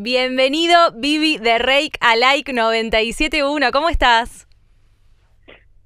Bienvenido, 0.00 0.76
Vivi 0.94 1.38
de 1.38 1.58
Rake 1.58 1.98
a 2.00 2.14
Like 2.14 2.52
97.1. 2.52 3.72
¿Cómo 3.72 3.88
estás? 3.88 4.46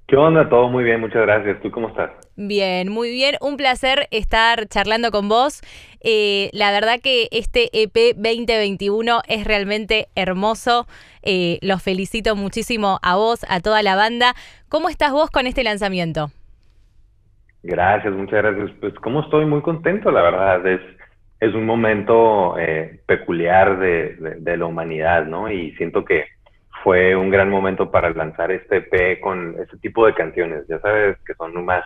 ¿Qué 0.07 0.15
onda? 0.15 0.47
Todo 0.49 0.69
muy 0.69 0.83
bien, 0.83 1.01
muchas 1.01 1.23
gracias. 1.23 1.59
¿Tú 1.63 1.71
cómo 1.71 1.89
estás? 1.89 2.11
Bien, 2.35 2.89
muy 2.91 3.09
bien. 3.09 3.37
Un 3.41 3.57
placer 3.57 4.07
estar 4.11 4.67
charlando 4.67 5.09
con 5.09 5.29
vos. 5.29 5.61
Eh, 6.03 6.51
la 6.53 6.69
verdad 6.69 6.99
que 7.03 7.27
este 7.31 7.71
EP 7.73 8.13
2021 8.15 9.21
es 9.27 9.47
realmente 9.47 10.09
hermoso. 10.15 10.85
Eh, 11.23 11.57
los 11.63 11.81
felicito 11.81 12.35
muchísimo 12.35 12.99
a 13.01 13.15
vos, 13.15 13.43
a 13.49 13.61
toda 13.61 13.81
la 13.81 13.95
banda. 13.95 14.35
¿Cómo 14.69 14.89
estás 14.89 15.11
vos 15.11 15.31
con 15.31 15.47
este 15.47 15.63
lanzamiento? 15.63 16.27
Gracias, 17.63 18.13
muchas 18.13 18.43
gracias. 18.43 18.69
Pues 18.79 18.93
como 18.93 19.21
estoy 19.21 19.47
muy 19.47 19.63
contento, 19.63 20.11
la 20.11 20.21
verdad. 20.21 20.67
Es, 20.67 20.81
es 21.43 21.53
un 21.53 21.65
momento 21.65 22.57
eh, 22.57 23.01
peculiar 23.05 23.77
de, 23.77 24.57
la 24.57 24.65
humanidad, 24.65 25.25
¿no? 25.25 25.51
Y 25.51 25.71
siento 25.75 26.05
que 26.05 26.25
fue 26.83 27.17
un 27.17 27.29
gran 27.29 27.49
momento 27.49 27.91
para 27.91 28.11
lanzar 28.11 28.49
este 28.51 28.77
EP 28.77 29.19
con 29.19 29.57
este 29.59 29.77
tipo 29.77 30.05
de 30.05 30.13
canciones. 30.13 30.65
Ya 30.69 30.79
sabes 30.79 31.17
que 31.25 31.33
son 31.33 31.65
más, 31.65 31.83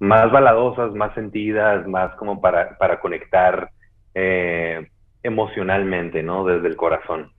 más 0.00 0.30
baladosas, 0.30 0.92
más 0.92 1.14
sentidas, 1.14 1.86
más 1.86 2.14
como 2.16 2.42
para, 2.42 2.76
para 2.76 3.00
conectar 3.00 3.70
eh, 4.14 4.86
emocionalmente, 5.22 6.22
¿no? 6.22 6.44
Desde 6.44 6.68
el 6.68 6.76
corazón. 6.76 7.32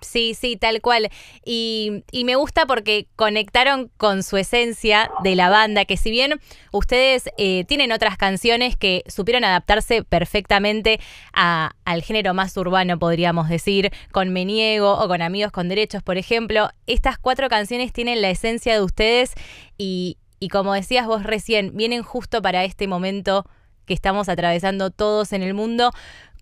Sí, 0.00 0.34
sí, 0.34 0.56
tal 0.56 0.80
cual. 0.82 1.08
Y, 1.44 2.02
me 2.24 2.36
gusta 2.36 2.66
porque 2.66 3.06
conectaron 3.16 3.90
con 3.96 4.22
su 4.22 4.36
esencia 4.36 5.10
de 5.22 5.36
la 5.36 5.48
banda, 5.48 5.84
que 5.84 5.96
si 5.96 6.10
bien 6.10 6.40
ustedes 6.72 7.30
eh, 7.38 7.64
tienen 7.64 7.92
otras 7.92 8.16
canciones 8.16 8.76
que 8.76 9.04
supieron 9.06 9.44
adaptarse 9.44 10.02
perfectamente 10.02 11.00
al 11.32 12.02
género 12.02 12.34
más 12.34 12.56
urbano, 12.56 12.98
podríamos 12.98 13.48
decir, 13.48 13.92
con 14.12 14.32
Me 14.32 14.44
Niego 14.44 14.98
o 14.98 15.08
con 15.08 15.22
Amigos 15.22 15.52
con 15.52 15.68
Derechos, 15.68 16.02
por 16.02 16.18
ejemplo, 16.18 16.68
estas 16.86 17.16
cuatro 17.18 17.48
canciones 17.48 17.92
tienen 17.92 18.20
la 18.20 18.30
esencia 18.30 18.74
de 18.74 18.82
ustedes 18.82 19.32
y, 19.78 20.18
y 20.40 20.48
como 20.48 20.74
decías 20.74 21.06
vos 21.06 21.22
recién, 21.22 21.76
vienen 21.76 22.02
justo 22.02 22.42
para 22.42 22.64
este 22.64 22.86
momento 22.88 23.46
que 23.86 23.94
estamos 23.94 24.28
atravesando 24.28 24.90
todos 24.90 25.32
en 25.32 25.42
el 25.42 25.54
mundo. 25.54 25.90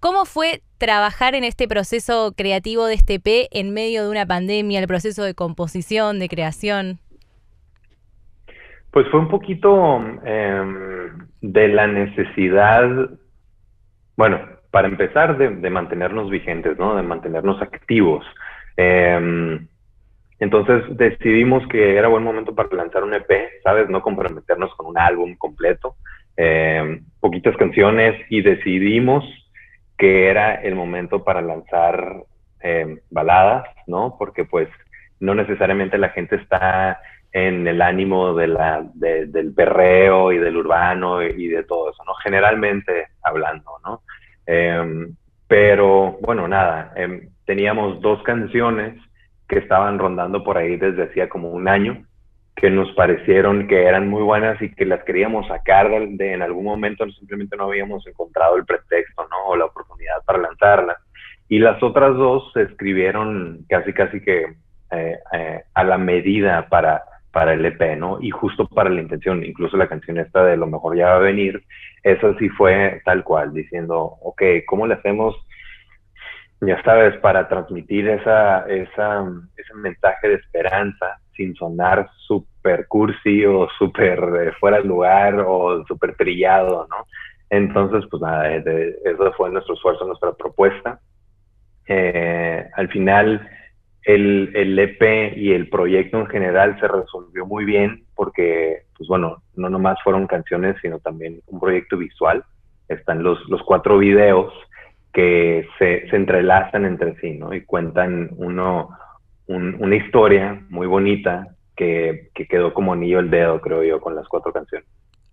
¿Cómo 0.01 0.25
fue 0.25 0.61
trabajar 0.79 1.35
en 1.35 1.45
este 1.45 1.67
proceso 1.67 2.33
creativo 2.37 2.87
de 2.87 2.95
este 2.95 3.21
P 3.21 3.49
en 3.53 3.73
medio 3.73 4.03
de 4.05 4.11
una 4.11 4.27
pandemia, 4.27 4.81
el 4.81 4.87
proceso 4.87 5.23
de 5.23 5.35
composición, 5.35 6.19
de 6.19 6.29
creación? 6.29 6.99
Pues 8.91 9.09
fue 9.11 9.21
un 9.21 9.29
poquito 9.29 9.97
em, 10.25 11.27
de 11.41 11.69
la 11.69 11.87
necesidad, 11.87 12.89
bueno, 14.17 14.41
para 14.71 14.89
empezar, 14.89 15.39
de, 15.39 15.71
mantenernos 15.71 16.31
vigentes, 16.31 16.79
¿no? 16.79 16.97
De 16.97 17.03
mantenernos 17.03 17.63
activos. 17.63 18.25
Em, 18.77 19.67
entonces 20.39 20.85
decidimos 20.97 21.67
que 21.69 21.97
era 21.97 22.09
buen 22.09 22.25
momento 22.25 22.55
para 22.55 22.69
lanzar 22.75 23.05
un 23.05 23.15
EP, 23.15 23.63
¿sabes? 23.63 23.89
No 23.89 24.03
comprometernos 24.03 24.75
con 24.75 24.87
un 24.87 24.99
álbum 24.99 25.35
completo, 25.37 25.97
em, 26.37 27.05
poquitas 27.21 27.57
canciones 27.57 28.21
y 28.29 28.43
decidimos 28.43 29.25
que 29.97 30.29
era 30.29 30.55
el 30.55 30.75
momento 30.75 31.25
para 31.25 31.41
lanzar 31.41 32.25
eh, 32.63 32.99
baladas, 33.11 33.65
¿no? 33.87 34.17
Porque 34.19 34.45
pues 34.45 34.69
no 35.21 35.35
necesariamente 35.35 35.99
la 35.99 36.11
gente 36.11 36.37
está 36.37 37.01
en 37.33 37.67
el 37.67 37.83
ánimo 37.83 38.35
del 38.35 39.53
perreo 39.57 40.33
y 40.33 40.39
del 40.39 40.57
urbano 40.57 41.23
y, 41.23 41.49
de 41.49 41.65
todo 41.65 41.91
eso, 41.91 42.05
¿no? 42.05 42.15
Generalmente 42.15 43.09
hablando, 43.23 43.73
¿no? 43.85 44.03
Em, 44.47 45.17
pero 45.49 46.19
bueno, 46.21 46.47
nada, 46.47 46.93
em, 46.97 47.29
teníamos 47.45 48.01
dos 48.01 48.23
canciones 48.23 48.95
que 49.49 49.59
estaban 49.59 49.99
rondando 49.99 50.45
por 50.45 50.59
ahí 50.59 50.77
desde 50.77 51.05
hacía 51.05 51.29
como 51.29 51.51
un 51.51 51.69
año 51.69 52.05
que 52.57 52.71
nos 52.71 52.91
parecieron 52.93 53.67
que 53.67 53.85
eran 53.85 54.09
muy 54.09 54.23
buenas 54.23 54.61
y 54.63 54.73
que 54.75 54.85
las 54.85 55.03
queríamos 55.05 55.47
sacar 55.49 55.91
de, 55.91 56.33
en 56.33 56.43
algún 56.43 56.65
momento, 56.65 57.09
simplemente 57.11 57.57
no 57.57 57.65
habíamos 57.65 58.07
encontrado 58.07 58.57
el 58.57 58.65
pretexto, 58.65 59.27
¿no? 59.29 59.49
O 59.49 59.57
la 59.57 59.65
oportunidad 59.65 60.23
para 60.25 60.39
lanzarlas. 60.39 60.97
Y 61.49 61.59
las 61.59 61.83
otras 61.83 62.17
dos 62.17 62.53
se 62.53 62.63
escribieron 62.63 63.65
casi, 63.69 63.93
casi 63.93 64.21
que 64.21 64.55
eh, 64.93 65.19
eh, 65.33 65.63
a 65.75 65.85
la 65.85 65.99
medida 65.99 66.69
para, 66.69 67.03
para 67.33 67.55
el 67.55 67.65
EP, 67.67 67.99
¿no? 67.99 68.19
Y 68.21 68.31
justo 68.31 68.69
para 68.69 68.89
la 68.89 69.03
intención, 69.03 69.45
incluso 69.45 69.77
la 69.77 69.89
canción 69.89 70.19
esta 70.19 70.45
de 70.45 70.57
Lo 70.57 70.69
mejor 70.69 70.97
ya 70.97 71.09
va 71.09 71.17
a 71.17 71.19
venir, 71.21 71.65
eso 72.05 72.35
sí 72.39 72.49
fue 72.51 73.03
tal 73.05 73.25
cual, 73.25 73.53
diciendo, 73.53 74.17
ok, 74.23 74.43
¿cómo 74.67 74.87
le 74.87 74.95
hacemos? 74.95 75.35
Ya 76.61 76.81
sabes, 76.85 77.17
para 77.19 77.49
transmitir 77.49 78.09
esa, 78.09 78.65
esa, 78.69 79.25
ese 79.57 79.75
mensaje 79.75 80.29
de 80.29 80.35
esperanza 80.37 81.19
sin 81.37 81.55
sonar 81.55 82.09
súper 82.27 82.87
cursi 82.89 83.45
o 83.45 83.69
súper 83.79 84.19
eh, 84.19 84.53
fuera 84.59 84.79
de 84.79 84.85
lugar 84.85 85.45
o 85.47 85.85
súper 85.87 86.17
trillado, 86.17 86.87
¿no? 86.89 87.07
Entonces, 87.51 88.05
pues 88.11 88.21
nada, 88.23 88.55
eso 88.57 89.33
fue 89.37 89.51
nuestro 89.51 89.75
esfuerzo, 89.75 90.07
nuestra 90.07 90.33
propuesta. 90.33 91.01
Eh, 91.87 92.69
al 92.75 92.89
final, 92.89 93.49
el, 94.03 94.51
el, 94.55 94.79
EP 94.79 95.37
y 95.37 95.53
el 95.53 95.69
proyecto 95.69 96.19
en 96.19 96.27
general 96.27 96.79
se 96.81 96.89
resolvió 96.89 97.47
muy 97.47 97.65
bien 97.65 98.05
porque, 98.15 98.83
pues 98.97 99.09
bueno, 99.09 99.43
no 99.55 99.69
nomás 99.69 99.99
fueron 100.03 100.27
canciones, 100.27 100.77
sino 100.83 100.99
también 100.99 101.41
un 101.47 101.61
proyecto 101.61 101.97
visual. 101.97 102.45
Están 102.89 103.23
los, 103.23 103.39
los 103.49 103.63
cuatro 103.63 103.99
videos 103.99 104.53
que 105.13 105.69
se, 105.79 106.09
se 106.11 106.17
entrelazan 106.17 106.85
entre 106.85 107.15
sí, 107.21 107.39
¿no? 107.39 107.55
Y 107.55 107.65
cuentan 107.65 108.31
uno, 108.37 108.91
una 109.47 109.97
historia 109.97 110.63
muy 110.71 110.87
bonita 110.87 111.49
que, 111.77 112.31
que 112.35 112.47
quedó 112.47 112.73
como 112.73 112.93
anillo 112.93 113.21
el 113.21 113.31
dedo, 113.31 113.61
creo 113.61 113.83
yo, 113.83 114.01
con 114.01 114.15
las 114.15 114.27
cuatro 114.29 114.53
canciones. 114.53 114.89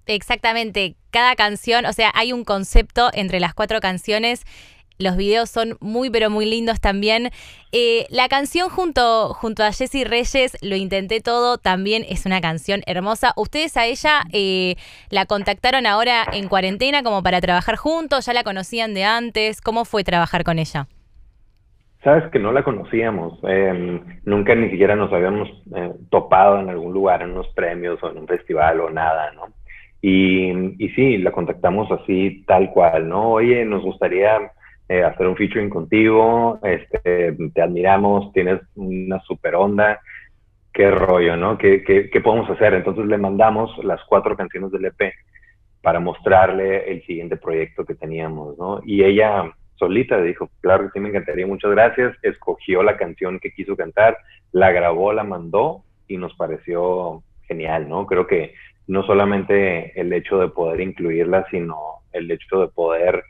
Exactamente, 0.06 0.96
cada 1.12 1.36
canción, 1.36 1.86
o 1.86 1.94
sea, 1.94 2.12
hay 2.14 2.34
un 2.34 2.44
concepto 2.44 3.10
entre 3.14 3.40
las 3.40 3.54
cuatro 3.54 3.80
canciones. 3.80 4.44
Los 4.98 5.18
videos 5.18 5.50
son 5.50 5.78
muy, 5.80 6.10
pero 6.10 6.30
muy 6.30 6.46
lindos 6.46 6.80
también. 6.80 7.32
Eh, 7.72 8.06
la 8.10 8.28
canción 8.30 8.70
junto, 8.70 9.34
junto 9.34 9.64
a 9.64 9.72
Jessie 9.72 10.06
Reyes, 10.06 10.58
Lo 10.62 10.76
Intenté 10.76 11.22
Todo, 11.22 11.58
también 11.58 12.06
es 12.08 12.26
una 12.26 12.40
canción 12.40 12.84
hermosa. 12.86 13.34
¿Ustedes 13.36 13.78
a 13.78 13.86
ella 13.86 14.24
eh, 14.32 14.76
la 15.10 15.26
contactaron 15.26 15.86
ahora 15.88 16.26
en 16.32 16.48
cuarentena 16.48 17.02
como 17.02 17.24
para 17.24 17.42
trabajar 17.42 17.78
juntos? 17.78 18.26
¿Ya 18.26 18.34
la 18.34 18.44
conocían 18.44 18.94
de 18.94 19.04
antes? 19.04 19.62
¿Cómo 19.62 19.86
fue 19.86 20.04
trabajar 20.04 20.44
con 20.44 20.60
ella? 20.60 20.88
Sabes 22.03 22.31
que 22.31 22.39
no 22.39 22.51
la 22.51 22.63
conocíamos, 22.63 23.39
em, 23.44 24.01
nunca 24.25 24.56
ni 24.56 24.72
siquiera 24.72 24.95
nos 24.95 25.13
habíamos 25.13 25.50
eh, 25.75 25.94
topado 26.09 26.59
en 26.59 26.69
algún 26.69 26.94
lugar, 26.94 27.22
en 27.22 27.31
unos 27.31 27.47
premios 27.50 28.01
o 28.01 28.09
en 28.09 28.17
un 28.17 28.28
festival 28.28 28.81
o 28.81 28.89
nada, 28.89 29.31
¿no? 29.34 29.53
Y, 30.01 30.89
sí, 30.95 31.19
la 31.19 31.31
contactamos 31.31 31.91
así, 31.91 32.44
tal 32.47 32.72
cual, 32.72 33.07
¿no? 33.07 33.34
Oye, 33.34 33.63
nos 33.66 33.84
gustaría 33.84 34.51
eh, 34.89 35.03
hacer 35.03 35.28
un 35.28 35.35
featuring 35.35 35.69
contigo, 35.69 36.59
este, 36.63 37.34
te 37.53 37.62
admiramos, 37.62 38.33
tienes 38.33 38.62
una 38.75 39.19
super 39.22 39.53
onda, 39.53 40.00
qué 40.73 40.89
rollo, 40.89 41.38
¿no? 41.38 41.57
¿Qué, 41.59 41.83
qué, 41.83 42.09
qué 42.09 42.22
podemos 42.22 42.50
hacer? 42.50 42.73
Entonces 42.73 43.06
le 43.06 43.19
mandamos 43.19 43.78
las 43.83 44.03
cuatro 44.06 44.35
canciones 44.35 44.72
del 44.72 44.85
EP 44.85 45.13
para 45.83 46.00
mostrarle 46.00 46.91
el 46.91 47.03
siguiente 47.06 47.38
proyecto 47.38 47.85
que 47.85 47.94
teníamos, 47.94 48.57
¿no? 48.57 48.81
Y 48.83 49.03
ella 49.03 49.53
solita, 49.81 50.22
dijo, 50.22 50.47
claro 50.62 50.86
que 50.86 50.92
sí, 50.94 51.00
me 51.00 51.09
encantaría, 51.09 51.47
muchas 51.47 51.72
gracias, 51.72 52.16
escogió 52.22 52.84
la 52.84 52.97
canción 52.97 53.40
que 53.40 53.52
quiso 53.52 53.75
cantar, 53.75 54.16
la 54.52 54.72
grabó, 54.72 55.12
la 55.12 55.24
mandó 55.24 55.84
y 56.08 56.18
nos 56.18 56.36
pareció 56.36 57.24
genial, 57.47 57.90
¿no? 57.90 58.06
Creo 58.06 58.28
que 58.28 58.53
no 58.86 59.03
solamente 59.03 60.00
el 60.00 60.14
hecho 60.14 60.38
de 60.38 60.50
poder 60.50 60.81
incluirla, 60.81 61.47
sino 61.50 61.78
el 62.12 62.30
hecho 62.30 62.62
de 62.62 62.68
poder, 62.68 63.24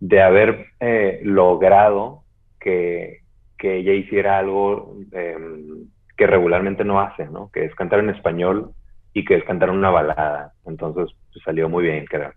de 0.00 0.22
haber 0.22 0.68
eh, 0.80 1.20
logrado 1.22 2.22
que, 2.58 3.20
que, 3.58 3.76
ella 3.76 3.92
hiciera 3.92 4.38
algo 4.38 4.96
em, 5.12 5.88
que 6.16 6.26
regularmente 6.26 6.82
no 6.82 6.98
hace, 6.98 7.26
¿no? 7.26 7.50
Que 7.52 7.66
es 7.66 7.74
cantar 7.74 7.98
en 7.98 8.08
español 8.08 8.70
y 9.12 9.24
que 9.26 9.34
es 9.34 9.44
cantar 9.44 9.68
una 9.68 9.90
balada. 9.90 10.54
Entonces, 10.64 11.14
pues, 11.30 11.44
salió 11.44 11.68
muy 11.68 11.84
bien, 11.84 12.06
creo. 12.06 12.32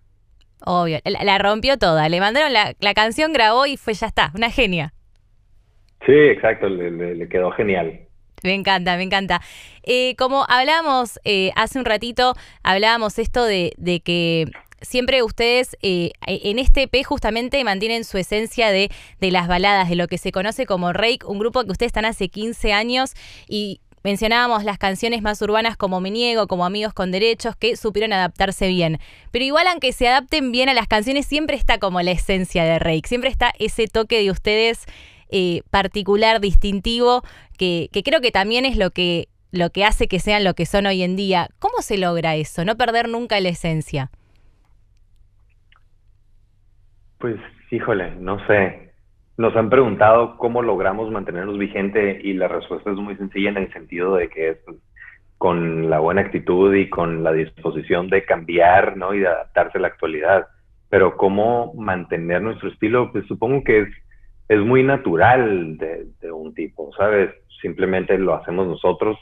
Obvio, 0.66 1.00
la, 1.04 1.38
rompió 1.38 1.78
toda. 1.78 2.10
Le 2.10 2.20
mandaron 2.20 2.52
la, 2.54 2.74
la, 2.80 2.94
canción, 2.94 3.34
grabó 3.34 3.66
y 3.66 3.78
fue 3.78 3.94
ya 3.94 4.08
está, 4.08 4.32
una 4.36 4.50
genia. 4.50 4.94
Sí, 6.06 6.14
exacto, 6.14 6.68
le, 6.70 7.28
quedó 7.30 7.52
genial. 7.52 8.02
Me 8.44 8.54
encanta, 8.54 8.98
me 8.98 9.04
encanta. 9.04 9.42
Eh, 9.84 10.16
como 10.16 10.46
hablamos 10.48 11.20
eh, 11.24 11.52
hace 11.56 11.80
un 11.80 11.86
ratito, 11.86 12.34
hablábamos 12.64 13.18
esto 13.20 13.44
de, 13.44 13.74
de 13.78 14.00
que 14.00 14.46
siempre 14.82 15.24
ustedes 15.24 15.76
eh, 15.82 16.12
en 16.28 16.60
este 16.60 16.84
EP 16.84 17.04
justamente 17.04 17.64
mantienen 17.64 18.04
su 18.04 18.18
esencia 18.18 18.70
de, 18.70 18.90
de, 19.20 19.32
las 19.32 19.48
baladas, 19.48 19.90
de 19.90 19.96
lo 19.96 20.08
que 20.08 20.18
se 20.18 20.32
conoce 20.32 20.66
como 20.66 20.94
Rake, 20.94 21.26
un 21.26 21.40
grupo 21.40 21.64
que 21.64 21.72
ustedes 21.72 21.90
están 21.90 22.06
hace 22.06 22.30
15 22.30 22.74
años 22.74 23.14
y 23.48 23.82
Mencionábamos 24.08 24.64
las 24.64 24.78
canciones 24.78 25.22
más 25.22 25.42
urbanas 25.42 25.76
como 25.76 26.00
Me 26.00 26.12
Niego, 26.12 26.48
como 26.48 26.66
Amigos 26.66 26.94
con 26.94 27.12
Derechos, 27.12 27.58
que 27.58 27.76
supieron 27.76 28.14
adaptarse 28.14 28.70
bien. 28.70 29.00
Pero 29.34 29.44
igual 29.44 29.68
aunque 29.68 29.92
se 29.92 30.08
adapten 30.08 30.54
bien 30.54 30.70
a 30.70 30.74
las 30.74 30.88
canciones, 30.88 31.26
siempre 31.26 31.58
está 31.58 31.78
como 31.78 32.02
la 32.02 32.12
esencia 32.12 32.64
de 32.64 32.80
Rake, 32.80 33.02
siempre 33.06 33.30
está 33.30 33.52
ese 33.60 33.88
toque 33.88 34.24
de 34.24 34.32
ustedes 34.32 34.86
eh, 35.30 35.62
particular, 35.72 36.40
distintivo, 36.40 37.22
que, 37.58 37.90
que 37.92 38.02
creo 38.02 38.22
que 38.22 38.32
también 38.32 38.64
es 38.64 38.78
lo 38.78 38.92
que, 38.92 39.28
lo 39.52 39.72
que 39.72 39.84
hace 39.84 40.08
que 40.08 40.22
sean 40.22 40.46
lo 40.46 40.54
que 40.54 40.66
son 40.66 40.86
hoy 40.86 41.04
en 41.04 41.18
día. 41.18 41.50
¿Cómo 41.60 41.82
se 41.82 41.98
logra 41.98 42.38
eso? 42.38 42.64
No 42.64 42.78
perder 42.78 43.10
nunca 43.10 43.42
la 43.42 43.50
esencia. 43.50 44.10
Pues, 47.18 47.36
híjole, 47.72 48.16
no 48.16 48.40
sé. 48.48 48.87
Nos 49.38 49.56
han 49.56 49.70
preguntado 49.70 50.36
cómo 50.38 50.64
logramos 50.64 51.12
mantenernos 51.12 51.60
vigente 51.60 52.20
y 52.24 52.34
la 52.34 52.48
respuesta 52.48 52.90
es 52.90 52.98
muy 52.98 53.16
sencilla 53.18 53.52
en 53.52 53.58
el 53.58 53.72
sentido 53.72 54.16
de 54.16 54.30
que 54.30 54.50
es 54.50 54.58
con 55.38 55.92
la 55.92 56.00
buena 56.00 56.22
actitud 56.22 56.74
y 56.74 56.90
con 56.90 57.24
la 57.24 57.32
disposición 57.34 58.10
de 58.10 58.26
cambiar, 58.26 58.98
¿no? 58.98 59.14
Y 59.14 59.20
de 59.20 59.28
adaptarse 59.28 59.78
a 59.78 59.82
la 59.82 59.90
actualidad. 59.90 60.48
Pero 60.90 61.18
cómo 61.18 61.76
mantener 61.76 62.42
nuestro 62.42 62.70
estilo, 62.70 63.12
pues 63.12 63.28
supongo 63.28 63.64
que 63.64 63.82
es, 63.82 63.90
es 64.50 64.60
muy 64.60 64.82
natural 64.82 65.78
de, 65.78 66.32
un 66.32 66.56
tipo, 66.56 66.92
¿sabes? 66.98 67.30
Simplemente 67.62 68.18
lo 68.18 68.34
hacemos 68.34 68.68
nosotros 68.68 69.20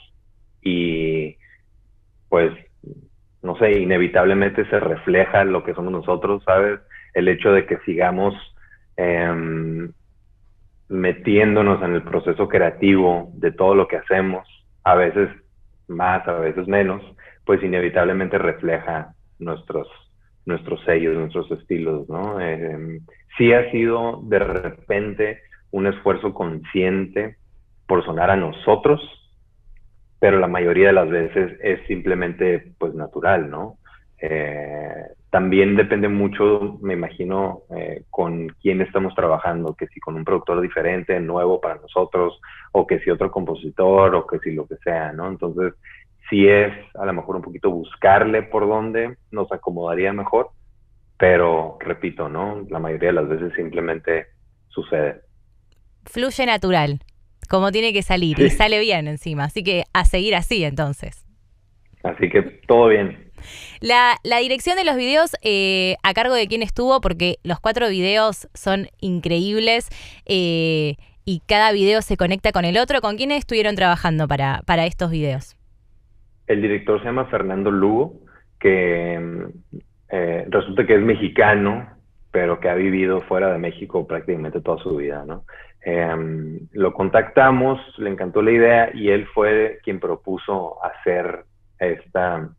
y 0.61 1.35
pues, 2.29 2.53
no 3.43 3.57
sé, 3.57 3.79
inevitablemente 3.79 4.65
se 4.69 4.79
refleja 4.79 5.43
lo 5.43 5.65
que 5.65 5.73
somos 5.73 5.91
nosotros, 5.91 6.41
¿sabes? 6.45 6.79
El 7.13 7.27
hecho 7.27 7.51
de 7.51 7.65
que 7.65 7.79
sigamos 7.79 8.33
eh, 8.95 9.89
metiéndonos 10.89 11.81
en 11.81 11.95
el 11.95 12.03
proceso 12.03 12.47
creativo 12.47 13.31
de 13.33 13.51
todo 13.51 13.75
lo 13.75 13.87
que 13.87 13.97
hacemos, 13.97 14.47
a 14.83 14.95
veces 14.95 15.29
más, 15.87 16.27
a 16.27 16.33
veces 16.33 16.67
menos, 16.67 17.01
pues 17.45 17.63
inevitablemente 17.63 18.37
refleja 18.37 19.13
nuestros, 19.39 19.87
nuestros 20.45 20.83
sellos, 20.85 21.15
nuestros 21.15 21.51
estilos, 21.51 22.07
¿no? 22.09 22.39
Eh, 22.39 22.99
sí 23.37 23.53
ha 23.53 23.69
sido 23.71 24.21
de 24.23 24.39
repente 24.39 25.39
un 25.71 25.87
esfuerzo 25.87 26.33
consciente 26.33 27.37
por 27.87 28.03
sonar 28.05 28.31
a 28.31 28.35
nosotros, 28.35 29.01
pero 30.19 30.39
la 30.39 30.47
mayoría 30.47 30.87
de 30.87 30.93
las 30.93 31.09
veces 31.09 31.59
es 31.61 31.85
simplemente 31.87 32.71
pues 32.79 32.93
natural, 32.93 33.49
¿no? 33.49 33.77
Eh, 34.21 35.03
también 35.29 35.75
depende 35.75 36.07
mucho, 36.07 36.79
me 36.81 36.93
imagino, 36.93 37.63
eh, 37.75 38.03
quién 38.65 38.81
estamos 38.81 39.13
trabajando, 39.13 39.75
que 39.75 39.85
si 39.89 39.99
con 39.99 40.15
un 40.15 40.25
productor 40.25 40.59
diferente, 40.59 41.19
nuevo 41.19 41.61
para 41.61 41.75
nosotros, 41.75 42.41
o 42.71 42.87
que 42.87 42.97
si 43.01 43.11
otro 43.11 43.29
compositor, 43.29 44.15
o 44.15 44.25
que 44.25 44.39
si 44.39 44.55
lo 44.55 44.65
que 44.65 44.77
sea, 44.77 45.11
¿no? 45.11 45.27
Entonces, 45.27 45.75
sí 46.31 46.47
es 46.47 46.73
a 46.95 47.05
lo 47.05 47.13
mejor 47.13 47.35
un 47.35 47.43
poquito 47.43 47.69
buscarle 47.69 48.41
por 48.41 48.67
dónde 48.67 49.17
nos 49.29 49.51
acomodaría 49.51 50.13
mejor, 50.13 50.49
pero 51.15 51.77
repito, 51.79 52.27
¿no? 52.27 52.65
La 52.67 52.79
mayoría 52.79 53.09
de 53.09 53.13
las 53.21 53.29
veces 53.29 53.53
simplemente 53.53 54.29
sucede. 54.69 55.21
Fluye 56.05 56.47
natural, 56.47 57.01
como 57.47 57.71
tiene 57.71 57.93
que 57.93 58.01
salir, 58.01 58.39
y 58.39 58.49
sale 58.49 58.79
bien 58.79 59.07
encima, 59.07 59.43
así 59.43 59.63
que 59.63 59.83
a 59.93 60.05
seguir 60.05 60.33
así 60.33 60.63
entonces. 60.63 61.23
Así 62.01 62.29
que 62.31 62.41
todo 62.65 62.87
bien. 62.87 63.24
La, 63.81 64.17
dirección 64.39 64.77
de 64.77 64.85
los 64.85 64.95
videos, 64.95 65.35
eh, 65.41 65.95
¿a 66.03 66.13
cargo 66.13 66.33
de 66.33 66.47
quién 66.47 66.63
estuvo? 66.63 67.01
Porque 67.01 67.37
los 67.43 67.59
cuatro 67.59 67.89
videos 67.89 68.47
son 68.53 68.87
increíbles 68.99 69.89
eh, 70.25 70.95
y 71.25 71.41
cada 71.47 71.71
video 71.71 72.01
se 72.01 72.17
conecta 72.17 72.51
con 72.51 72.65
el 72.65 72.77
otro. 72.77 73.01
¿Con 73.01 73.17
quiénes 73.17 73.39
estuvieron 73.39 73.75
trabajando 73.75 74.27
para, 74.27 74.61
para 74.65 74.85
estos 74.85 75.11
videos? 75.11 75.55
El 76.47 76.61
director 76.61 76.99
se 76.99 77.05
llama 77.05 77.25
Fernando 77.25 77.71
Lugo, 77.71 78.13
que 78.59 79.19
eh, 80.09 80.45
resulta 80.49 80.85
que 80.85 80.95
es 80.95 81.01
mexicano, 81.01 81.89
pero 82.31 82.59
que 82.59 82.69
ha 82.69 82.75
vivido 82.75 83.21
fuera 83.21 83.51
de 83.51 83.57
México 83.57 84.05
prácticamente 84.05 84.61
toda 84.61 84.81
su 84.83 84.97
vida, 84.97 85.23
¿no? 85.25 85.45
Em, 85.81 86.67
lo 86.71 86.93
contactamos, 86.93 87.79
le 87.99 88.09
encantó 88.09 88.41
la 88.41 88.51
idea 88.51 88.89
y 88.93 89.09
él 89.09 89.27
fue 89.27 89.79
quien 89.83 89.99
propuso 89.99 90.83
hacer 90.83 91.45
esta 91.79 92.49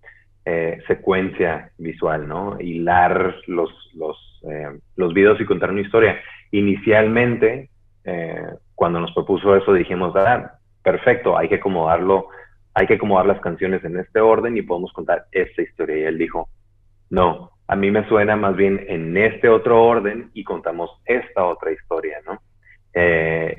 eh, 0.48 0.78
secuencia 0.86 1.72
visual, 1.76 2.28
¿no? 2.28 2.56
Hilar 2.60 3.34
los, 3.48 3.68
los, 3.94 4.16
eh, 4.48 4.78
los 4.94 5.12
videos 5.12 5.40
y 5.40 5.44
contar 5.44 5.72
una 5.72 5.80
historia. 5.80 6.20
Inicialmente, 6.52 7.68
eh, 8.04 8.46
cuando 8.76 9.00
nos 9.00 9.12
propuso 9.12 9.56
eso, 9.56 9.72
dijimos, 9.72 10.14
ah, 10.14 10.52
perfecto, 10.84 11.36
hay 11.36 11.48
que 11.48 11.56
acomodarlo, 11.56 12.28
hay 12.74 12.86
que 12.86 12.94
acomodar 12.94 13.26
las 13.26 13.40
canciones 13.40 13.82
en 13.84 13.98
este 13.98 14.20
orden 14.20 14.56
y 14.56 14.62
podemos 14.62 14.92
contar 14.92 15.24
esta 15.32 15.62
historia. 15.62 15.96
Y 15.96 16.04
él 16.04 16.16
dijo, 16.16 16.48
no, 17.10 17.50
a 17.66 17.74
mí 17.74 17.90
me 17.90 18.06
suena 18.06 18.36
más 18.36 18.54
bien 18.54 18.86
en 18.86 19.16
este 19.16 19.48
otro 19.48 19.82
orden 19.82 20.30
y 20.32 20.44
contamos 20.44 20.92
esta 21.06 21.44
otra 21.44 21.72
historia, 21.72 22.18
¿no? 22.24 22.40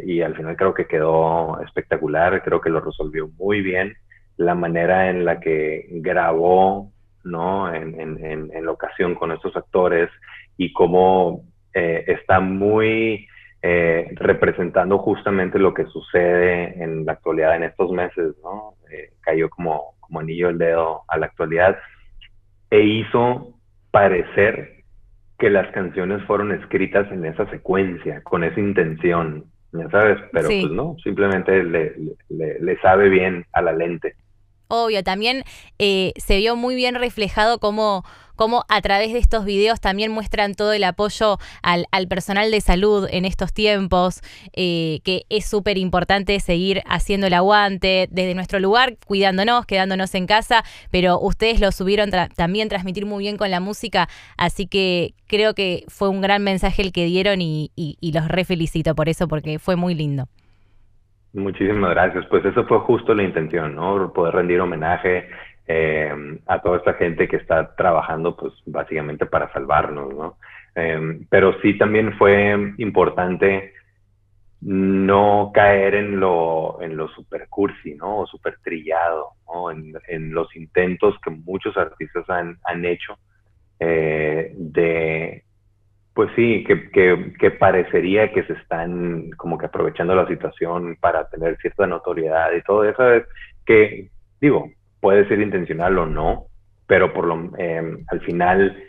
y 0.04 0.22
al 0.22 0.36
final 0.36 0.56
creo 0.56 0.74
que 0.74 0.88
quedó 0.88 1.62
espectacular, 1.62 2.42
creo 2.42 2.60
que 2.60 2.72
lo 2.72 2.80
resolvió 2.80 3.28
muy 3.38 3.62
bien 3.62 3.96
la 4.38 4.56
manera 4.56 5.10
en 5.10 5.26
la 5.26 5.40
que 5.40 5.88
grabó, 5.90 6.92
¿no? 7.24 7.74
En, 7.74 8.00
en, 8.00 8.52
en, 8.52 8.66
la 8.66 8.72
ocasión 8.72 9.16
con 9.16 9.32
estos 9.32 9.56
actores 9.56 10.10
y 10.58 10.72
cómo 10.72 11.42
eh, 11.74 12.06
está 12.08 12.40
muy 12.40 13.28
eh, 13.62 14.08
representando 14.16 15.00
justamente 15.00 15.60
lo 15.60 15.74
que 15.74 15.86
sucede 15.86 16.82
en 16.82 17.06
la 17.06 17.14
actualidad 17.14 17.56
en 17.56 17.64
estos 17.64 17.92
meses, 17.92 18.36
¿no? 18.44 18.76
Eh, 18.92 19.14
cayó 19.22 19.50
como, 19.50 19.96
como 20.00 20.20
anillo 20.20 20.50
el 20.50 20.58
dedo 20.58 21.02
a 21.08 21.18
la 21.18 21.26
actualidad 21.26 21.78
e 22.70 22.82
hizo 22.82 23.54
parecer 23.92 24.84
que 25.40 25.50
las 25.50 25.72
canciones 25.72 26.24
fueron 26.26 26.52
escritas 26.52 27.12
en 27.12 27.26
esa 27.26 27.50
secuencia, 27.50 28.22
con 28.24 28.44
esa 28.44 28.60
intención, 28.60 29.46
ya 29.72 29.90
sabes, 29.90 30.18
pero 30.32 30.48
pues 30.48 30.72
no, 30.72 30.96
simplemente 31.04 31.64
le, 31.64 31.94
le, 32.30 32.60
le 32.60 32.80
sabe 32.80 33.10
bien 33.10 33.46
a 33.54 33.62
la 33.62 33.74
lente. 33.74 34.16
Obvio, 34.70 35.04
también 35.04 35.44
eh, 35.80 36.14
se 36.18 36.38
vio 36.38 36.56
muy 36.58 36.76
bien 36.76 36.96
reflejado 36.96 37.60
cómo, 37.60 38.04
cómo, 38.36 38.66
a 38.68 38.82
través 38.82 39.14
de 39.14 39.20
estos 39.20 39.46
videos 39.46 39.80
también 39.80 40.12
muestran 40.12 40.56
todo 40.56 40.74
el 40.74 40.84
apoyo 40.84 41.40
al, 41.62 41.86
personal 42.10 42.52
de 42.52 42.60
salud 42.60 43.08
en 43.10 43.24
estos 43.24 43.54
tiempos, 43.54 44.22
eh, 44.54 45.00
que 45.06 45.26
es 45.30 45.46
súper 45.46 45.78
importante 45.78 46.38
seguir 46.42 46.84
haciendo 46.86 47.28
el 47.28 47.34
aguante 47.34 48.10
desde 48.12 48.36
nuestro 48.36 48.60
lugar, 48.60 48.98
cuidándonos, 49.06 49.66
quedándonos 49.66 50.14
en 50.16 50.28
casa, 50.28 50.66
pero 50.92 51.18
ustedes 51.20 51.62
lo 51.62 51.72
subieron 51.72 52.12
también 52.36 52.68
transmitir 52.68 53.06
muy 53.06 53.24
bien 53.24 53.38
con 53.38 53.50
la 53.50 53.62
música, 53.62 54.10
así 54.36 54.68
que 54.68 55.14
creo 55.28 55.54
que 55.54 55.86
fue 55.88 56.10
un 56.10 56.20
gran 56.20 56.44
mensaje 56.44 56.82
el 56.82 56.92
que 56.92 57.06
dieron 57.06 57.42
y, 57.42 57.72
y 57.76 58.12
los 58.12 58.28
re 58.28 58.44
felicito 58.44 58.96
por 58.96 59.08
eso 59.08 59.30
porque 59.30 59.60
fue 59.60 59.78
muy 59.78 59.96
lindo. 59.96 60.28
Muchísimas 61.34 61.92
gracias. 61.92 62.26
Pues 62.28 62.44
eso 62.46 62.66
fue 62.66 62.80
justo 62.80 63.14
la 63.14 63.24
intención, 63.24 63.76
¿no? 63.76 64.12
Poder 64.14 64.36
rendir 64.36 64.60
homenaje 64.60 65.30
eh, 65.68 66.40
a 66.48 66.62
toda 66.62 66.78
esta 66.78 66.94
gente 66.94 67.28
que 67.28 67.38
está 67.38 67.76
trabajando, 67.76 68.36
pues 68.36 68.54
básicamente 68.66 69.26
para 69.26 69.52
salvarnos, 69.52 70.14
¿no? 70.14 70.38
Eh, 70.76 71.20
pero 71.30 71.60
sí 71.62 71.78
también 71.78 72.18
fue 72.18 72.74
importante 72.78 73.74
no 74.62 75.52
caer 75.54 75.96
en 75.96 76.20
lo, 76.20 76.82
en 76.82 76.98
lo 76.98 77.08
super 77.10 77.48
cursi, 77.50 77.96
¿no? 77.96 78.20
O 78.20 78.28
super 78.28 78.58
trillado, 78.64 79.32
¿no? 79.48 79.72
En, 79.72 79.94
en 80.08 80.34
los 80.34 80.56
intentos 80.56 81.16
que 81.24 81.30
muchos 81.30 81.78
artistas 81.78 82.28
han, 82.30 82.58
han 82.64 82.86
hecho 82.86 83.18
eh, 83.80 84.54
de 84.56 85.07
pues 86.18 86.32
sí, 86.36 86.64
que, 86.64 86.90
que, 87.40 87.52
parecería 87.52 88.34
que 88.34 88.42
se 88.46 88.54
están 88.54 89.30
como 89.38 89.56
que 89.60 89.68
aprovechando 89.68 90.16
la 90.16 90.28
situación 90.28 90.98
para 91.00 91.30
tener 91.30 91.58
cierta 91.58 91.86
notoriedad 91.86 92.54
y 92.54 92.64
todo 92.64 92.86
eso, 92.86 93.14
es 93.14 93.24
que, 93.68 94.10
digo, 94.42 94.68
puede 95.00 95.28
ser 95.28 95.40
intencional 95.42 95.96
o 96.00 96.08
no, 96.08 96.48
pero 96.88 97.14
por 97.14 97.26
lo, 97.28 97.52
eh, 97.60 98.00
al 98.08 98.22
final, 98.22 98.84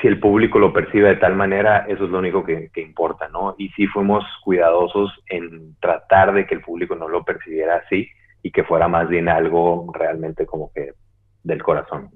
si 0.00 0.06
el 0.06 0.20
público 0.20 0.60
lo 0.60 0.72
percibe 0.72 1.08
de 1.08 1.16
tal 1.16 1.34
manera, 1.34 1.84
eso 1.88 2.04
es 2.04 2.10
lo 2.10 2.20
único 2.20 2.44
que, 2.44 2.70
que 2.72 2.80
importa, 2.80 3.26
¿no? 3.30 3.56
Y 3.58 3.70
sí 3.70 3.88
fuimos 3.88 4.24
cuidadosos 4.44 5.10
en 5.30 5.74
tratar 5.80 6.32
de 6.32 6.46
que 6.46 6.54
el 6.54 6.60
público 6.60 6.94
no 6.94 7.08
lo 7.08 7.24
percibiera 7.24 7.82
así 7.84 8.08
y 8.40 8.52
que 8.52 8.62
fuera 8.62 8.86
más 8.86 9.08
bien 9.08 9.28
algo 9.28 9.92
realmente 9.92 10.46
como 10.46 10.70
que 10.72 10.92
del 11.42 11.60
corazón. 11.60 12.08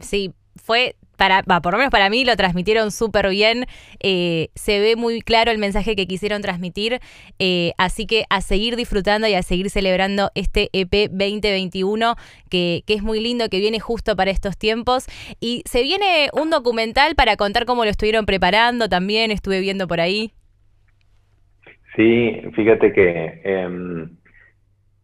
Sí, 0.00 0.32
fue 0.56 0.94
para, 1.16 1.42
por 1.42 1.72
lo 1.72 1.78
menos 1.78 1.90
para 1.90 2.10
mí 2.10 2.24
lo 2.24 2.36
transmitieron 2.36 2.90
súper 2.90 3.28
bien, 3.28 3.66
eh, 4.00 4.48
se 4.54 4.80
ve 4.80 4.96
muy 4.96 5.20
claro 5.20 5.50
el 5.50 5.58
mensaje 5.58 5.96
que 5.96 6.06
quisieron 6.06 6.42
transmitir, 6.42 7.00
eh, 7.38 7.72
así 7.78 8.06
que 8.06 8.24
a 8.30 8.40
seguir 8.40 8.76
disfrutando 8.76 9.26
y 9.26 9.34
a 9.34 9.42
seguir 9.42 9.70
celebrando 9.70 10.30
este 10.34 10.68
EP 10.72 11.10
2021, 11.10 12.16
que, 12.50 12.82
que, 12.86 12.94
es 12.94 13.02
muy 13.02 13.20
lindo, 13.20 13.48
que 13.48 13.58
viene 13.60 13.80
justo 13.80 14.16
para 14.16 14.30
estos 14.30 14.58
tiempos, 14.58 15.06
y 15.40 15.62
se 15.66 15.82
viene 15.82 16.28
un 16.32 16.50
documental 16.50 17.14
para 17.14 17.36
contar 17.36 17.64
cómo 17.64 17.84
lo 17.84 17.90
estuvieron 17.90 18.26
preparando 18.26 18.88
también, 18.88 19.30
estuve 19.30 19.60
viendo 19.60 19.86
por 19.86 20.00
ahí. 20.00 20.32
Sí, 21.96 22.42
fíjate 22.54 22.92
que... 22.92 23.40
Em, 23.44 24.16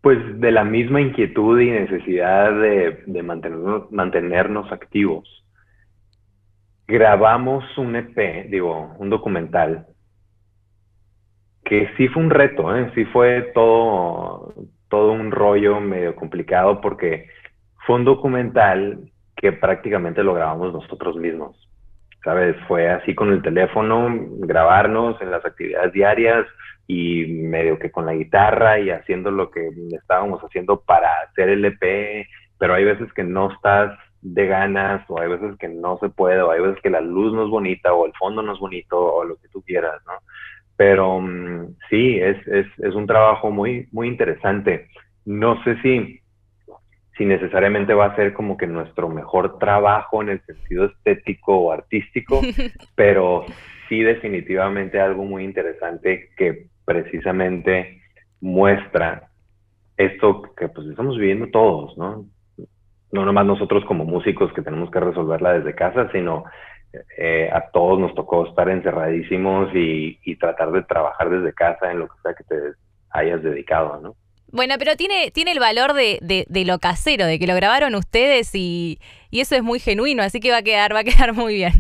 pues 0.01 0.19
de 0.41 0.51
la 0.51 0.65
misma 0.65 1.01
inquietud 1.01 1.61
y 1.61 1.71
necesidad 1.71 2.53
de, 2.59 3.03
de 3.07 3.23
mantenernos, 3.23 3.93
mantenernos 3.93 4.73
activos, 4.73 5.40
grabamos 6.91 7.65
un 7.79 7.97
EP, 7.97 8.49
digo, 8.51 8.95
un 8.99 9.09
documental, 9.09 9.87
que 11.65 11.89
sí 11.97 12.09
fue 12.09 12.23
un 12.23 12.31
reto, 12.31 12.77
¿eh? 12.77 12.91
sí 12.95 13.05
fue 13.07 13.53
todo, 13.55 14.53
todo 14.89 15.13
un 15.13 15.31
rollo 15.31 15.81
medio 15.81 16.17
complicado 16.17 16.81
porque 16.81 17.29
fue 17.87 17.97
un 17.97 18.05
documental 18.05 18.99
que 19.37 19.53
prácticamente 19.53 20.25
lo 20.25 20.35
grabamos 20.35 20.73
nosotros 20.73 21.17
mismos. 21.17 21.57
¿Sabes? 22.23 22.55
Fue 22.69 22.91
así 22.91 23.15
con 23.15 23.33
el 23.33 23.41
teléfono, 23.41 24.09
grabarnos 24.41 25.23
en 25.23 25.31
las 25.31 25.43
actividades 25.47 25.93
diarias 25.95 26.45
y 26.87 27.25
medio 27.25 27.79
que 27.79 27.91
con 27.91 28.05
la 28.05 28.13
guitarra 28.13 28.79
y 28.79 28.91
haciendo 28.91 29.31
lo 29.31 29.51
que 29.51 29.71
estábamos 29.93 30.41
haciendo 30.43 30.81
para 30.83 31.09
hacer 31.23 31.49
el 31.49 31.65
EP, 31.65 32.27
pero 32.59 32.75
hay 32.75 32.85
veces 32.85 33.11
que 33.15 33.25
no 33.25 33.51
estás 33.51 33.97
de 34.23 34.47
ganas 34.47 35.05
o 35.09 35.21
hay 35.21 35.29
veces 35.29 35.57
que 35.59 35.69
no 35.69 35.99
se 35.99 36.09
puede 36.09 36.43
o 36.43 36.51
hay 36.51 36.61
veces 36.61 36.81
que 36.83 36.91
la 36.91 37.01
luz 37.01 37.33
no 37.33 37.45
es 37.45 37.51
bonita 37.51 37.93
o 37.95 38.07
el 38.07 38.13
fondo 38.19 38.43
no 38.43 38.53
es 38.53 38.59
bonito 38.59 38.99
o 38.99 39.25
lo 39.25 39.37
que 39.37 39.49
tú 39.49 39.63
quieras, 39.63 40.01
¿no? 40.07 40.13
Pero 40.77 41.21
mm, 41.21 41.77
sí, 41.89 42.19
es, 42.19 42.37
es, 42.47 42.67
es, 42.79 42.95
un 42.95 43.07
trabajo 43.07 43.51
muy, 43.51 43.89
muy 43.93 44.09
interesante. 44.09 44.89
No 45.25 45.63
sé 45.65 45.81
si, 45.83 46.21
si 47.17 47.25
necesariamente 47.25 47.95
va 47.95 48.07
a 48.07 48.17
ser 48.17 48.33
como 48.33 48.57
que 48.57 48.67
nuestro 48.67 49.09
mejor 49.09 49.59
trabajo 49.59 50.23
en 50.23 50.31
el 50.31 50.41
sentido 50.47 50.87
estético 50.87 51.57
o 51.57 51.73
artístico, 51.73 52.41
pero 52.95 53.45
sí 53.89 54.01
definitivamente 54.01 55.01
algo 55.01 55.25
muy 55.25 55.45
interesante 55.45 56.31
que 56.37 56.67
precisamente 56.85 58.01
muestra 58.41 59.29
esto 59.97 60.43
que 60.57 60.69
pues 60.69 60.87
estamos 60.89 61.19
viviendo 61.19 61.49
todos, 61.49 61.97
¿no? 61.99 62.25
No 63.13 63.25
nomás 63.25 63.47
nosotros 63.47 63.85
como 63.85 64.05
músicos 64.05 64.53
que 64.53 64.63
tenemos 64.63 64.91
que 64.91 65.01
resolverla 65.01 65.55
desde 65.55 65.75
casa, 65.75 66.11
sino 66.13 66.45
eh, 67.17 67.49
a 67.53 67.71
todos 67.71 68.01
nos 68.01 68.15
tocó 68.15 68.47
estar 68.49 68.69
encerradísimos 68.69 69.71
y, 69.75 70.19
tratar 70.37 70.73
de 70.73 70.83
trabajar 70.83 71.31
desde 71.31 71.53
casa 71.53 71.91
en 71.91 72.01
lo 72.01 72.09
que 72.09 72.15
sea 72.23 72.35
que 72.35 72.45
te 72.45 72.57
hayas 73.11 73.43
dedicado, 73.43 74.01
¿no? 74.01 74.17
Bueno, 74.53 74.75
pero 74.79 74.97
tiene, 74.97 75.31
tiene 75.31 75.53
el 75.53 75.61
valor 75.61 75.93
de, 75.93 76.19
de, 76.21 76.65
lo 76.65 76.79
casero, 76.79 77.27
de 77.27 77.39
que 77.39 77.47
lo 77.47 77.55
grabaron 77.55 77.95
ustedes 77.95 78.53
y, 78.55 78.99
y, 79.31 79.41
eso 79.41 79.55
es 79.55 79.63
muy 79.63 79.79
genuino, 79.79 80.23
así 80.23 80.41
que 80.41 80.51
va 80.51 80.59
a 80.59 80.63
quedar, 80.63 80.95
va 80.95 81.01
a 81.01 81.05
quedar 81.05 81.35
muy 81.35 81.55
bien. 81.55 81.73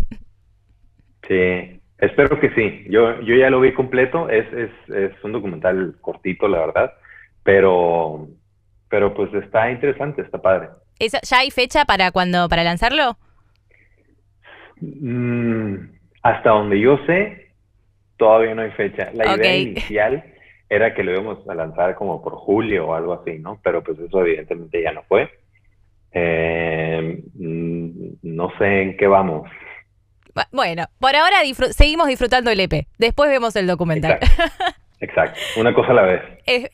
Sí, 1.26 1.80
espero 1.98 2.38
que 2.38 2.50
sí. 2.50 2.84
Yo, 2.88 3.20
yo 3.22 3.34
ya 3.34 3.50
lo 3.50 3.60
vi 3.60 3.72
completo, 3.72 4.28
es, 4.28 4.46
es, 4.52 4.70
es 4.94 5.24
un 5.24 5.32
documental 5.32 5.96
cortito, 6.00 6.46
la 6.46 6.60
verdad, 6.60 6.92
pero, 7.42 8.28
pero 8.88 9.14
pues 9.14 9.32
está 9.34 9.70
interesante, 9.70 10.22
está 10.22 10.40
padre. 10.40 10.68
¿Ya 11.00 11.38
hay 11.38 11.50
fecha 11.50 11.84
para 11.84 12.10
cuando, 12.10 12.48
para 12.48 12.64
lanzarlo? 12.64 13.16
Mm, 14.80 15.76
hasta 16.22 16.50
donde 16.50 16.80
yo 16.80 16.98
sé, 17.06 17.52
todavía 18.16 18.54
no 18.54 18.62
hay 18.62 18.70
fecha. 18.72 19.10
La 19.14 19.36
idea 19.36 19.56
inicial 19.56 20.24
era 20.68 20.94
que 20.94 21.02
lo 21.02 21.12
íbamos 21.12 21.48
a 21.48 21.54
lanzar 21.54 21.94
como 21.94 22.22
por 22.22 22.34
julio 22.34 22.88
o 22.88 22.94
algo 22.94 23.14
así, 23.14 23.38
¿no? 23.38 23.58
Pero 23.62 23.82
pues 23.82 23.98
eso 23.98 24.20
evidentemente 24.20 24.82
ya 24.82 24.92
no 24.92 25.02
fue. 25.04 25.30
Eh, 26.12 27.22
mm, 27.34 27.90
no 28.22 28.52
sé 28.58 28.82
en 28.82 28.96
qué 28.96 29.06
vamos. 29.06 29.48
Bueno, 30.52 30.86
por 30.98 31.16
ahora 31.16 31.38
seguimos 31.72 32.08
disfrutando 32.08 32.50
el 32.50 32.60
EP. 32.60 32.86
Después 32.98 33.30
vemos 33.30 33.56
el 33.56 33.66
documental. 33.66 34.18
Exacto, 35.00 35.40
una 35.56 35.72
cosa 35.72 35.92
a 35.92 35.94
la 35.94 36.02
vez. 36.02 36.22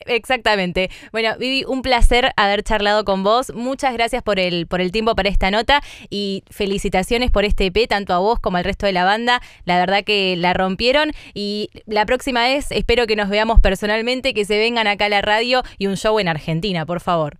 exactamente. 0.05 0.89
Bueno, 1.13 1.29
Vivi, 1.39 1.63
un 1.65 1.81
placer 1.81 2.31
haber 2.35 2.61
charlado 2.61 3.05
con 3.05 3.23
vos. 3.23 3.53
Muchas 3.55 3.93
gracias 3.93 4.21
por 4.21 4.37
el, 4.37 4.67
por 4.67 4.81
el 4.81 4.91
tiempo 4.91 5.15
para 5.15 5.29
esta 5.29 5.49
nota 5.49 5.79
y 6.09 6.43
felicitaciones 6.51 7.31
por 7.31 7.45
este 7.45 7.67
EP, 7.67 7.87
tanto 7.87 8.13
a 8.13 8.19
vos 8.19 8.39
como 8.39 8.57
al 8.57 8.65
resto 8.65 8.85
de 8.85 8.91
la 8.91 9.05
banda. 9.05 9.39
La 9.63 9.79
verdad 9.79 10.03
que 10.05 10.35
la 10.35 10.53
rompieron 10.53 11.11
y 11.33 11.69
la 11.85 12.05
próxima 12.05 12.43
vez 12.43 12.69
espero 12.71 13.07
que 13.07 13.15
nos 13.15 13.29
veamos 13.29 13.61
personalmente, 13.61 14.33
que 14.33 14.43
se 14.43 14.57
vengan 14.57 14.87
acá 14.87 15.05
a 15.05 15.09
la 15.09 15.21
radio 15.21 15.61
y 15.77 15.87
un 15.87 15.95
show 15.95 16.19
en 16.19 16.27
Argentina, 16.27 16.85
por 16.85 16.99
favor. 16.99 17.37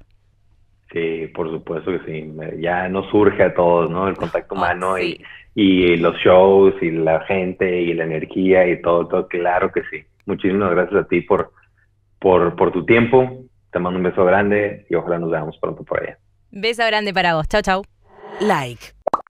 Sí, 0.93 1.27
por 1.35 1.51
supuesto 1.51 1.91
que 1.91 1.99
sí. 2.05 2.31
Ya 2.59 2.87
nos 2.87 3.09
surge 3.09 3.43
a 3.43 3.53
todos, 3.53 3.91
¿no? 3.91 4.07
El 4.07 4.15
contacto 4.15 4.55
oh, 4.55 4.57
humano 4.57 4.97
y, 4.97 5.21
y 5.53 5.97
los 5.97 6.15
shows 6.19 6.75
y 6.81 6.91
la 6.91 7.19
gente 7.25 7.81
y 7.81 7.93
la 7.93 8.05
energía 8.05 8.65
y 8.65 8.81
todo, 8.81 9.05
todo, 9.05 9.27
claro 9.27 9.69
que 9.73 9.81
sí 9.91 10.05
muchísimas 10.27 10.71
gracias 10.71 11.05
a 11.05 11.07
ti 11.07 11.21
por, 11.21 11.51
por, 12.19 12.55
por 12.55 12.71
tu 12.71 12.85
tiempo. 12.85 13.45
Te 13.71 13.79
mando 13.79 13.97
un 13.97 14.03
beso 14.03 14.23
grande 14.23 14.85
y 14.89 14.95
ojalá 14.95 15.19
nos 15.19 15.31
veamos 15.31 15.57
pronto 15.59 15.83
por 15.83 16.01
allá. 16.01 16.17
Beso 16.51 16.85
grande 16.85 17.13
para 17.13 17.35
vos. 17.35 17.47
Chao, 17.47 17.61
chao. 17.61 17.83
Like. 18.39 18.96